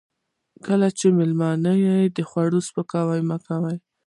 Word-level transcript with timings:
کله 0.65 0.87
چې 0.97 1.05
مېلمه 1.17 1.73
يې 1.83 1.97
د 2.15 2.17
خوړو 2.29 2.59
سپکاوی 2.67 3.21
مه 3.29 3.37
کوه. 3.45 3.71